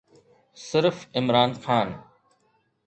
صرف 0.67 0.97
عمران 1.15 1.51
خان. 1.63 1.89